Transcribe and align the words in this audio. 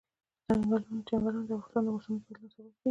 چنګلونه 1.07 1.41
د 1.47 1.51
افغانستان 1.61 1.83
د 1.85 1.87
موسم 1.93 2.13
د 2.15 2.19
بدلون 2.23 2.49
سبب 2.53 2.53
کېږي. 2.67 2.77